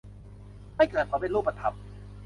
[0.75, 1.73] ให้เกิดผลเป็นรูปธรรม